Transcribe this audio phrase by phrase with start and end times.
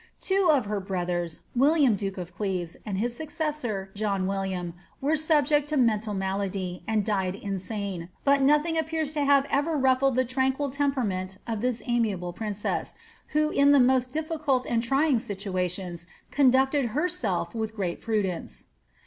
[0.19, 5.69] Two of her brothers, William duke of Cleves, and his successor, John Villiam, were subject
[5.69, 10.71] to mental malady, and died insane, but nothing {^pears to have ever ruffled the tranquil
[10.71, 12.95] temperament of this amiable iriocess,
[13.33, 18.63] who in the most difficult and trying situations conducted lerself with great prudence.